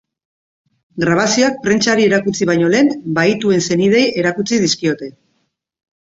Grabazioak 1.01 1.59
prentsari 1.65 2.07
erakutsi 2.09 2.47
baino 2.51 2.69
lehen, 2.75 2.89
bahituen 3.17 3.61
senideei 3.67 4.07
erakutsi 4.23 4.59
dizkiote. 4.65 5.11